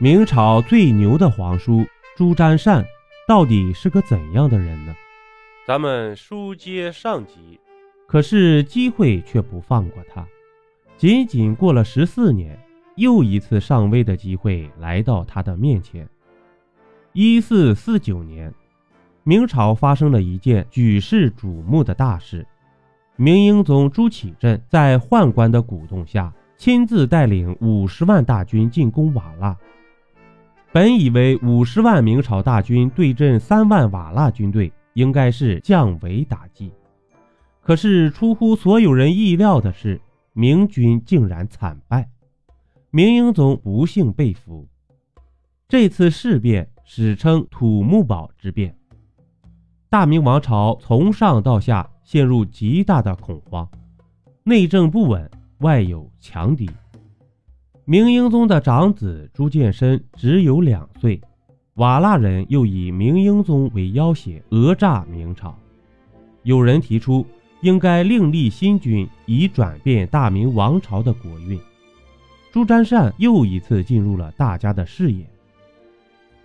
[0.00, 1.84] 明朝最牛的皇叔
[2.16, 2.86] 朱瞻善
[3.26, 4.94] 到底是个怎样的人呢？
[5.66, 7.58] 咱们书接上集，
[8.06, 10.24] 可是机会却不放过他。
[10.96, 12.56] 仅仅过了十四年，
[12.94, 16.08] 又一次上位的机会来到他的面前。
[17.12, 18.54] 一四四九年，
[19.24, 22.46] 明朝发生了一件举世瞩目的大事：
[23.16, 29.56] 明英宗朱祁镇在宦官的鼓动下，亲自带领五十万大军进攻瓦剌。
[30.70, 36.70] 本以为五十万明朝大军对阵三万瓦剌军队应该是降维打击，
[37.62, 39.98] 可是出乎所有人意料的是，
[40.34, 42.08] 明军竟然惨败，
[42.90, 44.68] 明英宗不幸被俘。
[45.68, 48.76] 这次事变史称土木堡之变，
[49.88, 53.66] 大明王朝从上到下陷入极大的恐慌，
[54.44, 56.68] 内政不稳，外有强敌。
[57.90, 61.18] 明英宗的长子朱见深只有两岁，
[61.76, 65.58] 瓦剌人又以明英宗为要挟，讹诈明朝。
[66.42, 67.24] 有人提出，
[67.62, 71.58] 应该另立新君，以转变大明王朝的国运。
[72.52, 75.26] 朱瞻善又一次进入了大家的视野。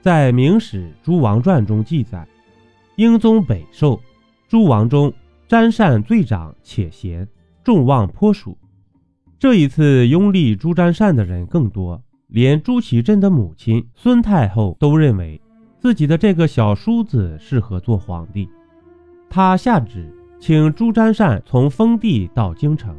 [0.00, 2.26] 在《明史诸王传》中记载，
[2.96, 4.00] 英宗北狩，
[4.48, 5.14] 诸王中，
[5.48, 7.28] 瞻善最长且贤，
[7.62, 8.58] 众望颇属。
[9.38, 15.40] 这一次拥立朱瞻善的人更多，连朱祁镇的母亲孙太后都认为
[15.78, 18.48] 自己的这个小叔子适合做皇帝。
[19.30, 22.96] 他下旨请朱瞻善从封地到京城，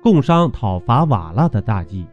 [0.00, 2.06] 共商讨伐瓦剌的大计。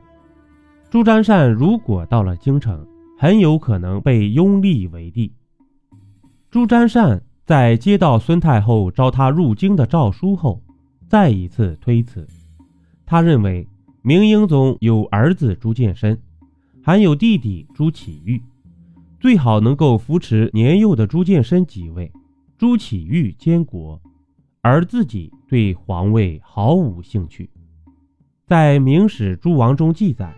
[0.90, 2.84] 朱瞻善如果到了京城，
[3.16, 5.32] 很有可能被拥立为帝。
[6.50, 10.64] 朱瞻善在接到孙太后召他入京的诏书后，
[11.08, 12.28] 再一次推辞。
[13.10, 13.66] 他认为
[14.02, 16.20] 明英宗有儿子朱见深，
[16.84, 18.42] 还有弟弟朱祁钰，
[19.18, 22.12] 最好能够扶持年幼的朱见深即位，
[22.58, 24.02] 朱祁钰监国，
[24.62, 27.50] 而自己对皇位毫无兴趣。
[28.46, 30.36] 在《明史诸王》中记载，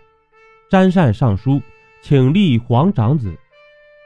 [0.70, 1.60] 詹善上书
[2.00, 3.36] 请立皇长子，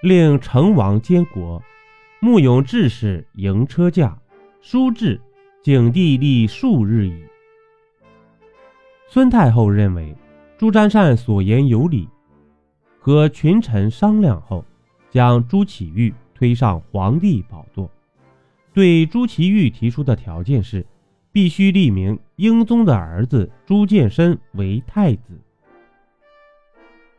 [0.02, 1.62] 令成王监国，
[2.18, 4.18] 慕勇志士迎车驾，
[4.62, 5.20] 书至，
[5.62, 7.14] 景帝立数日矣。
[9.14, 10.12] 孙太后认为
[10.58, 12.08] 朱瞻善所言有理，
[12.98, 14.64] 和群臣商量后，
[15.08, 17.88] 将朱祁钰推上皇帝宝座。
[18.72, 20.84] 对朱祁钰提出的条件是，
[21.30, 25.40] 必须立明英宗的儿子朱见深为太子。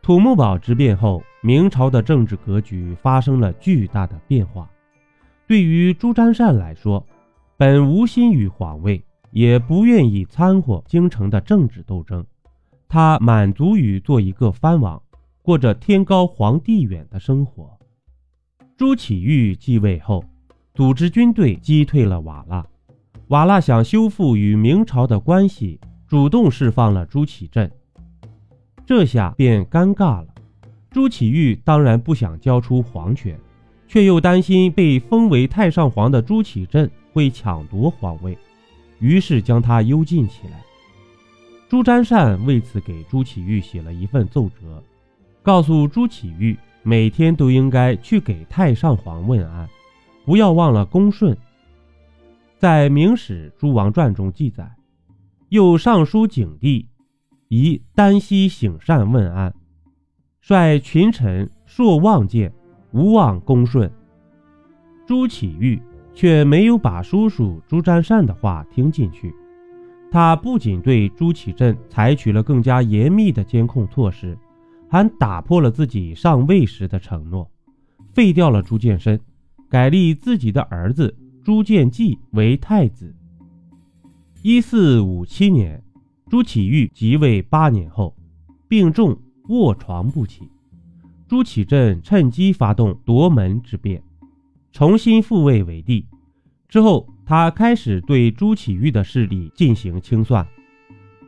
[0.01, 4.69] 土木堡之变后，明朝的政治格局发生了巨大的变化。
[5.47, 7.07] 对于朱瞻善来说，
[7.55, 9.01] 本无心于皇位。
[9.35, 12.25] 也不愿意掺和京城的政治斗争，
[12.87, 15.01] 他满足于做一个藩王，
[15.41, 17.77] 过着天高皇帝远的生活。
[18.77, 20.23] 朱祁钰继位后，
[20.73, 22.65] 组织军队击退了瓦剌。
[23.27, 27.69] 瓦剌想修复与明朝的关系，主动释放了朱祁镇，
[28.85, 30.27] 这下便尴尬了。
[30.91, 33.37] 朱祁钰当然不想交出皇权，
[33.85, 38.37] 却又担心被封为太上皇的朱祁镇会抢夺皇位。
[38.99, 40.63] 于是将他幽禁起来。
[41.67, 44.81] 朱瞻善为此给朱祁钰写了一份奏折，
[45.41, 49.67] 告诉朱祁钰每天都应该去给太上皇问安，
[50.23, 51.35] 不要忘了恭顺。
[52.57, 54.75] 在《明史诸王传》中记载，
[55.49, 56.87] 又上书景帝，
[57.49, 59.53] 宜丹溪省善问安，
[60.39, 62.53] 率群臣朔望见，
[62.91, 63.91] 无忘恭顺。
[65.05, 65.81] 朱祁钰。
[66.15, 69.35] 却没有把叔叔朱瞻善的话听进去。
[70.09, 74.37] 他不仅对朱祁镇采取了更加严密的监控措施，
[74.89, 77.51] 还打破了自己上位时的承诺，
[78.13, 79.19] 废掉了朱见深，
[79.69, 83.13] 改立自己的儿子朱见济为太子。
[84.41, 85.83] 一四五七年，
[86.29, 88.15] 朱祁钰即位八年后，
[88.69, 89.17] 病重
[89.49, 90.49] 卧床不起，
[91.27, 94.01] 朱祁镇趁机发动夺门之变。
[94.75, 96.05] 重新复位为帝
[96.67, 100.45] 之后，他开始对朱祁钰的势力进行清算，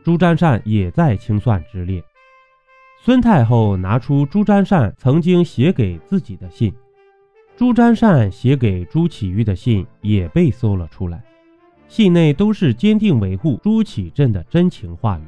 [0.04, 2.04] 朱瞻善也在清算之列。
[3.00, 6.70] 孙太后拿出朱瞻善曾经写给自己的信，
[7.56, 11.24] 朱瞻善写给朱祁钰的信也被搜了出来，
[11.88, 15.22] 信内都是坚定维护朱祁镇的真情话语。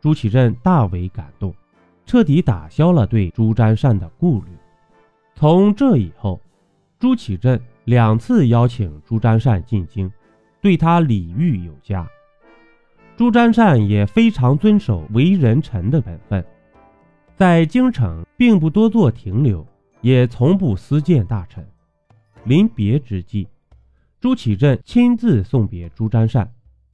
[0.00, 1.54] 朱祁镇大为感动，
[2.04, 4.48] 彻底打消了对朱瞻善的顾虑。
[5.36, 6.40] 从这以后。
[7.04, 10.10] 朱祁镇两次邀请朱瞻善进京，
[10.62, 12.08] 对他礼遇有加。
[13.14, 16.42] 朱瞻善也非常遵守为人臣的本分。
[17.36, 19.66] 在京城并不多做停留，
[20.00, 21.62] 也从不私见大臣。
[22.44, 23.46] 临别之际，
[24.18, 26.50] 朱祁镇亲自送别朱瞻善。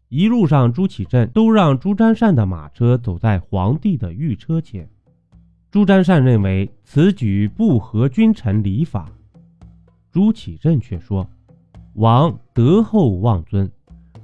[0.09, 4.91] 一路上，朱祁镇都让朱瞻善的马车走在皇帝的御车前。
[5.71, 9.09] 朱瞻善认为此举不合君臣礼法，
[10.13, 11.29] 朱祁镇却说
[11.95, 13.71] ：“王德厚望尊，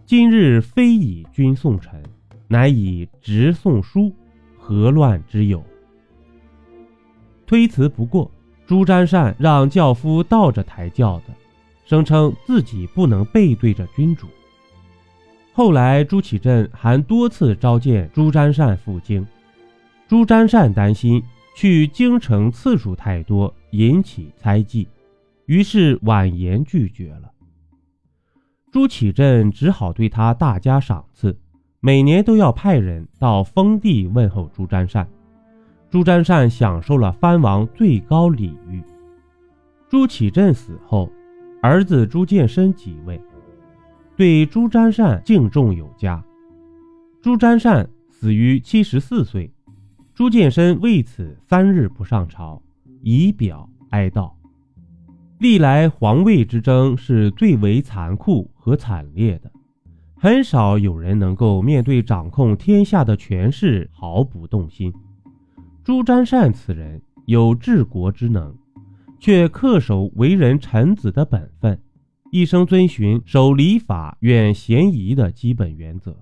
[0.04, 2.02] 今日非以君送臣，
[2.48, 4.12] 乃以直送书，
[4.58, 5.62] 何乱之有？”
[7.46, 8.28] 推辞不过，
[8.66, 11.32] 朱瞻善让轿夫倒着抬轿子，
[11.84, 14.26] 声称自己不能背对着君主。
[15.52, 19.24] 后来，朱祁镇还多次召见朱瞻善赴京。
[20.08, 21.22] 朱瞻善担心
[21.54, 24.88] 去京城次数太多，引起猜忌，
[25.46, 27.32] 于是婉言拒绝了。
[28.70, 31.38] 朱祁镇只好对他大加赏赐，
[31.80, 35.08] 每年都要派人到封地问候朱瞻善。
[35.88, 38.82] 朱瞻善享受了藩王最高礼遇。
[39.88, 41.10] 朱祁镇死后，
[41.62, 43.20] 儿子朱见深即位。
[44.16, 46.22] 对朱瞻善敬重有加。
[47.22, 49.50] 朱瞻善死于七十四岁，
[50.12, 52.60] 朱见深为此三日不上朝，
[53.02, 54.35] 以表哀悼。
[55.38, 59.52] 历来皇位之争是最为残酷和惨烈的，
[60.16, 64.90] 很少有人能够面对掌控天下的权势毫不动心。
[65.84, 68.56] 朱瞻善此人有治国之能，
[69.20, 71.78] 却恪守为人臣子的本分。
[72.30, 76.16] 一生遵循守礼法、远嫌疑的基本原则，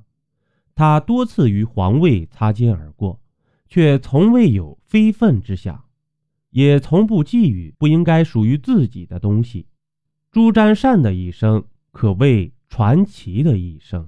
[0.74, 3.20] 他多次与皇位擦肩而过，
[3.68, 5.83] 却从未有非分之想，
[6.54, 9.66] 也从不觊觎不应该属于自己的东西。
[10.30, 14.06] 朱瞻善的一生可谓传奇的一生。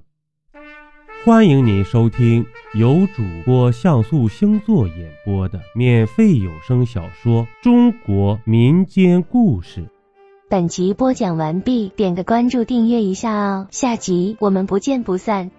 [1.25, 9.81] 欢迎您收听由主播像素星座演播的免费有声小说《中国民间故事》。
[10.49, 15.51] 本集播讲完毕，点个关注，订阅一下哦，下集我们不见不散。